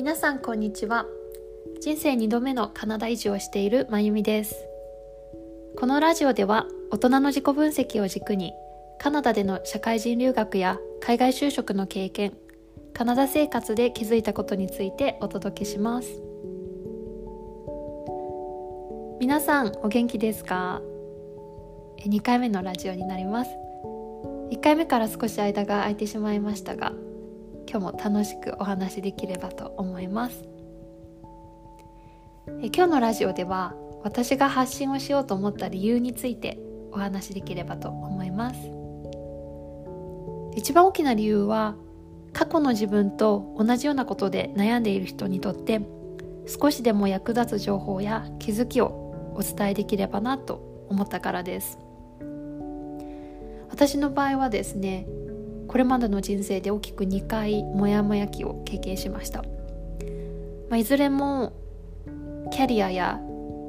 [0.00, 1.04] 皆さんこんにちは。
[1.82, 4.54] 人生2度目のカナダ移住をしているまゆみです。
[5.78, 8.54] このラジオでは大人の自己分析を軸に
[8.98, 12.32] カナダでの社会人留学や海外就職の経験
[12.94, 16.08] カナダ生活で気づいたことについてお届けします。
[19.20, 20.80] 皆さんお元気ですか
[22.06, 23.50] ？2回目のラジオになります。
[24.50, 26.94] 1回目から少し間が空いてしまいましたが
[27.70, 30.42] 今日も楽しくお話できればと思います。
[32.60, 36.58] え今日のラジオでは私が発信をしようと思った理由について
[36.90, 38.56] お話しできればと思います。
[40.56, 41.76] 一番大きな理由は
[42.32, 45.80] 過去の自分と同じようなことで悩んでいる人にとって
[46.46, 51.78] 少しでも役立つ情報や気づきをお伝えできればなと思ったからです。
[53.70, 55.06] 私の場合はですね
[55.70, 59.46] これまでの人生で大きく2回モヤモヤ期を経験しました、ま
[60.72, 61.52] あ、いずれも
[62.50, 63.20] キャリアや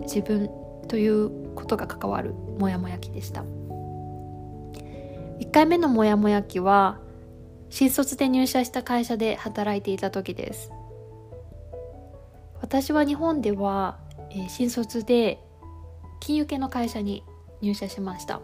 [0.01, 0.49] 自分
[0.87, 3.43] ということが関わるモヤモヤ期でした。
[5.41, 6.97] 1回目のモヤモヤ期は
[7.69, 10.71] 新卒で入社した会社で働いていた時です。
[12.61, 13.99] 私は日本では、
[14.31, 15.39] えー、新卒で
[16.19, 17.23] 金融系の会社に
[17.61, 18.41] 入社しました。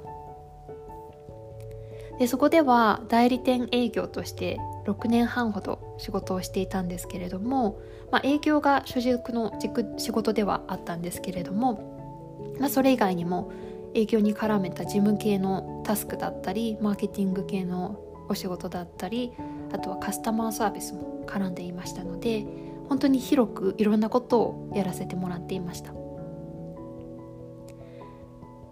[2.20, 7.80] でそこでは代理店営業として6年半ほど仕事をしていたんですけれども、
[8.12, 9.54] まあ、営業が主軸の
[9.98, 13.52] 仕事ではあったんですけれども、まあ、それ以外にも
[13.94, 19.34] 営業に絡めた事務系のタスクだったりマーケティング系のお仕事だったり
[19.72, 22.45] あとはカスタマーサービスも絡んでいましたので
[22.90, 25.94] 本当に広くいろんなことをやらせてもらっていました。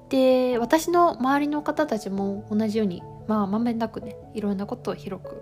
[0.10, 5.42] で私の周りの方たちも同じようにまあまんべんなくねいろんなことを広く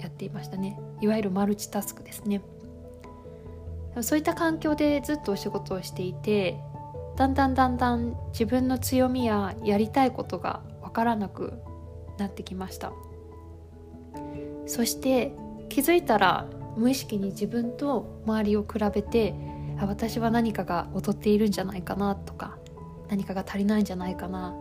[0.00, 0.78] やっていましたね。
[1.00, 2.42] いわゆるマルチタスクですね。
[4.00, 6.58] そういった環境でずっとお仕事をしていて
[7.16, 11.52] だんだんだんだん自分の強みややりたいことが分からなく
[12.18, 12.92] なってきました。
[14.66, 15.32] そして
[15.68, 16.46] 気づいたら
[16.76, 19.34] 無意識に自分と周りを比べて
[19.80, 22.56] 私は何かが劣っているんじゃないかなとか
[23.08, 24.54] 何かが足りないんじゃないかな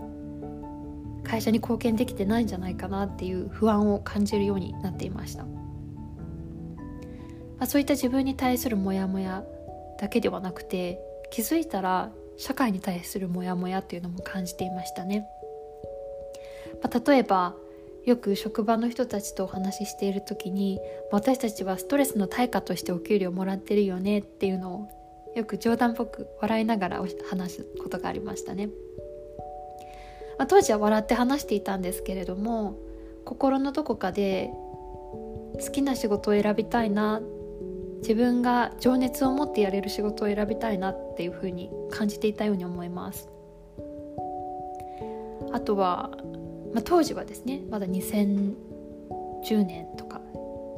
[1.23, 5.49] 会社に貢献できてないんじゃないかなっていう不安を感じるようになっていました、ま
[7.59, 9.43] あ、そういった自分に対するモヤモヤ
[9.99, 10.99] だけではなくて
[11.31, 15.25] 気づいたら社会に対するモヤモヤっていうのも感じていましたね、
[16.81, 17.55] まあ、例えば
[18.05, 20.79] よく職場の人たちとお話ししている時に
[21.11, 24.89] 私たちはストレスの対価としてお給料もらってるよねっていうのを
[25.35, 28.69] よく冗談っぽく笑いながら話すことがありましたね。
[30.37, 32.77] まあ、当時は笑って話していたんですけれども
[33.25, 37.21] 心のどこかで好きな仕事を選びたいな
[37.99, 43.29] 自分が情熱を持ってやれる仕事を選びたいなっていうふうに感じていたように思います。
[45.53, 46.11] あとは、
[46.73, 48.55] まあ、当時はですねまだ2010
[49.65, 50.19] 年とか、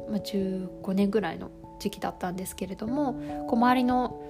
[0.08, 1.50] まあ、15年ぐらいの
[1.80, 3.14] 時期だったんですけれども
[3.48, 4.22] こう周りの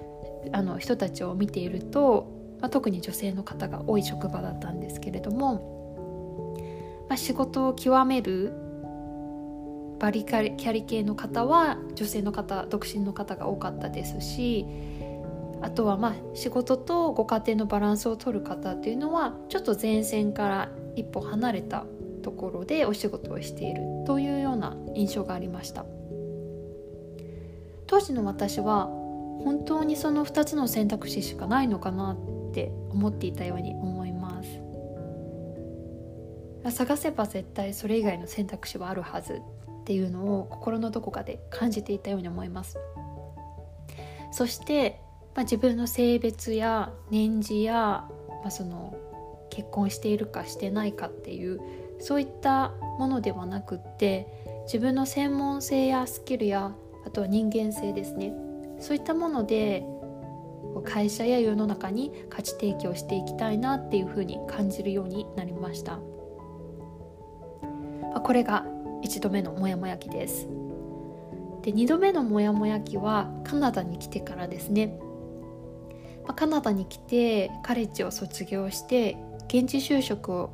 [0.53, 6.55] あの人たちを見ているとまあ、特に女性の方が多い職場だったんですけれども、
[7.09, 8.53] まあ、仕事を極める
[9.99, 14.65] バリキャリ系の方は女性の方独身の方が多かったですし
[15.61, 21.85] あとはまあ仕事とご家庭のバランスを取る方っていうのはちょっと前線から一歩離れた
[22.21, 25.85] ところでお仕事をしているというような印象がありました。
[27.87, 28.85] 当時の私は
[29.43, 32.17] 本当にその2つの選択肢しかないのかな
[32.57, 34.49] って思っていたように思います。
[36.71, 42.79] 探せば絶対それ以外の選択肢はあるはずっていうのを心のどこかで感じていたように思います。
[44.31, 44.99] そして、
[45.35, 48.05] まあ、自分の性別や年次や、
[48.41, 48.97] まあ、その
[49.49, 51.61] 結婚しているかしてないかっていう
[51.99, 54.27] そういったものではなくって
[54.65, 56.73] 自分の専門性やスキルや
[57.05, 58.33] あとは人間性ですね。
[58.79, 59.85] そういったもので
[60.83, 65.99] 会社や世の中に価値提供していきたいなっていうふうに感じるようになりました。
[68.23, 68.65] これが
[69.03, 70.47] 1度目のモヤモヤ期です。
[71.61, 74.99] で2度目のモヤモヤ期はカナダに来てからですね。
[76.35, 79.17] カナダに来てカレッジを卒業して
[79.47, 80.49] 現地就職を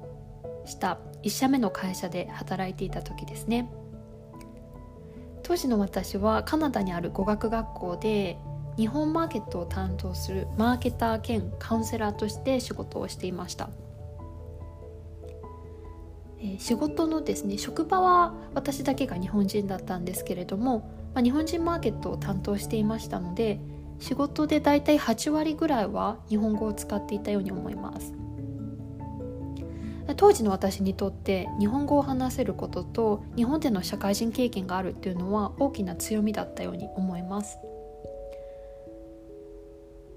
[0.65, 3.69] した1社目の会社で働いていた時ですね。
[5.41, 8.37] 当時の私はカナダにある語学学校で
[8.77, 13.69] 日本マーケットを担当するマーケター兼カウンセラーとして仕事をしていました、
[16.39, 23.59] えー、仕事のですね職場は私だけが日本人だったんですけれどもまあ、日本人マーケットを担当していましたので
[23.99, 28.13] 仕事でだいたい8割ぐらいは日本語を使っていたように思います。
[30.17, 37.57] 当時の私にとって日本語を話せることと日本での社会人経験があるっていうのは大きな強みだったように思います。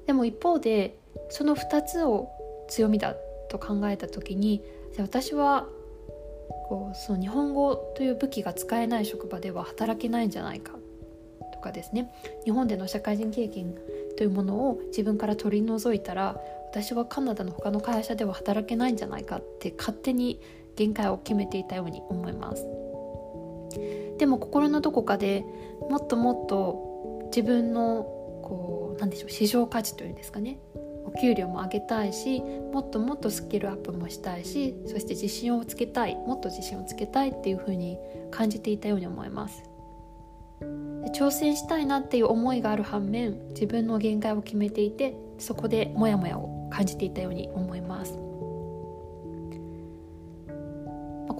[0.06, 0.98] でも一方で
[1.30, 2.28] その2つを
[2.68, 3.14] 強みだ
[3.48, 4.62] と考えた時に
[4.98, 5.66] 私は
[6.68, 10.72] こうその日本語という武器が使えない職場では働けないんじゃないか
[11.52, 12.12] とかですね。
[12.44, 13.74] 日本での社会人経験
[14.16, 20.40] というものを自分から取り除いたら私はカナダの他の会社では働けないんじゃないかって勝手に
[20.76, 22.66] 限界を決めていたように思います。
[24.18, 25.44] でも心のどこかで
[25.88, 28.15] もっともっと自分の
[28.46, 30.60] こうなんでしょう市場価値というんですかね。
[31.04, 32.40] お給料も上げたいし
[32.72, 37.96] もっともっとスキルアップもしたいしそして自信をつけたいもっと自信をつけたいっていうふうに
[38.30, 39.62] 感じていたように思います。
[41.12, 48.12] 挑戦したいなっていう思いがある反面自分の限界を決めていてそこでモヤモヤを感じていたように思います。
[48.12, 48.18] こ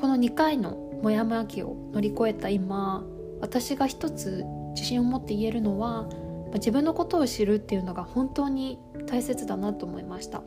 [0.08, 3.04] の2回のモヤモヤ期を乗り越えた今
[3.40, 4.44] 私が一つ
[4.74, 6.08] 自信を持って言えるのは
[6.54, 10.43] 自分のことを知るっていうのが本当に大切だなと思いました、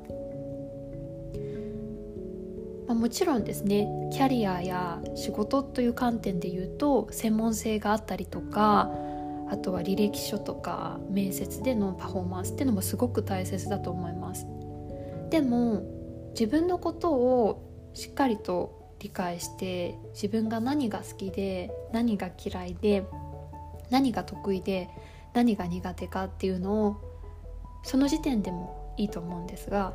[2.93, 8.89] もちろんですねキャリアや仕事という観点で言うと専門性があったりとか
[9.51, 14.47] あとは履歴書とか面接でのパフォーマンスっていうのもすごく大切だと思います。
[15.29, 15.83] でも
[16.31, 23.05] 自分のことをしっかりと理解して自分が何が好きで何が嫌いで
[23.89, 24.89] 何が得意で
[25.33, 26.95] 何が苦手かっていうのを
[27.83, 29.93] その時点でもいいと思うんですが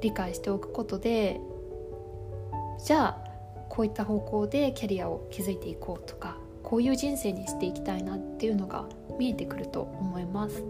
[0.00, 1.40] 理解しておくことで
[2.84, 3.24] じゃあ
[3.68, 8.86] こういった方向でキャリアを築いていこうとかこういう人生にしていきたいなっていうのが
[9.18, 10.64] 見えてくると思います。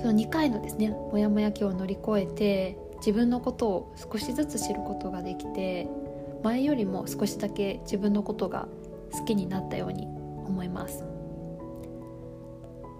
[0.00, 5.88] その2回のですねモヤモヤ期を乗り越えて自分のことを少しずつ知ることができて
[6.42, 8.66] 前よりも少しだけ自分のことが
[9.12, 11.11] 好きになったように思います。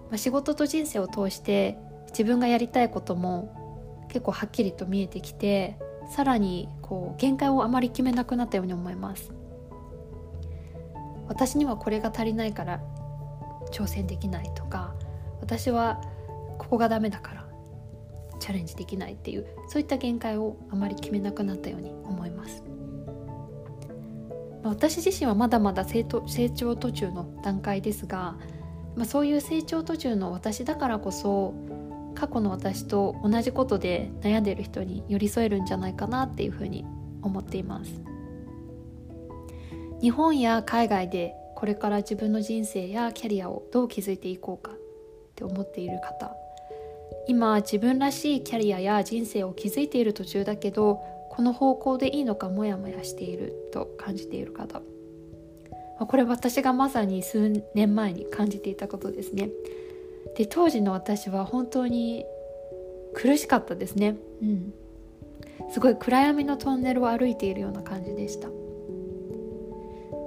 [0.09, 1.77] まあ、仕事と人生を通して
[2.09, 5.77] 自分がやりたいことも結構はっきりと見えてきて
[6.09, 9.33] さらにこう限界をあまり決めなくなったように思います。
[11.27, 12.81] 私にはこれが足りないから
[13.71, 14.93] 挑戦できないとか
[15.41, 16.01] 私は
[16.57, 17.47] ここがダメだから
[18.39, 22.63] チャレンジできないっていうそういった限界をあまり決めなくなったように思います。
[24.63, 28.35] まあ私自身はまだまだ成長途中の段階ですが
[28.95, 31.53] まあ、そういう成長途中の私だからこそ
[32.15, 36.85] 過去の私と同じことで悩んでる人に寄り添えるんじゃないかなっていうふうに
[37.21, 38.01] 思っています。
[40.03, 44.75] 日本や海外でこれから自分の人生やキャリアをどう築いていこうかっ
[45.33, 46.35] て思っている方
[47.25, 50.99] 今自分らしいキャリアや人生を築いている途中だけど
[51.29, 54.81] この方向でいいのかモヤモヤしていると感じている方
[56.07, 59.49] これ私がまさに数年前に感じていたことですね。
[60.37, 62.25] で当時の私は本当に
[63.13, 64.17] 苦しかったですね。
[64.41, 64.73] うん。
[65.69, 68.47] すごい暗闇のトンネルを歩いているような感じでした。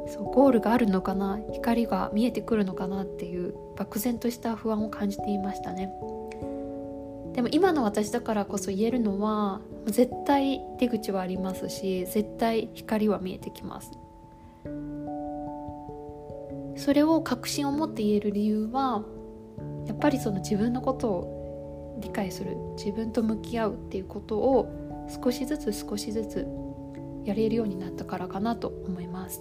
[0.09, 5.93] そうゴールがあるのかな光が見えてくるのかなっていう漠然とした不安を感じていましたね。
[7.35, 13.91] でも今の私だからこそ言えるのは絶対出口はありますし絶対光は見えてきます。
[16.77, 19.05] それを確信を持って言える理由は
[19.87, 24.69] やっぱりその自分のことを理解する自分と向き合うっていうことを
[25.23, 26.47] 少しずつ少しずつ
[27.25, 29.41] やれるようになったからかなと思います。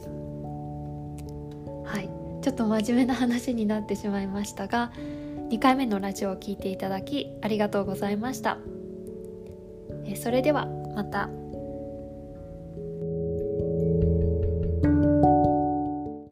[1.85, 2.09] はい。
[2.41, 4.91] ちょっと真面目な話になってしまいましたが
[5.49, 8.59] 2回目のラジオを聴いていただきありがとうございました。
[10.15, 11.44] それではまた。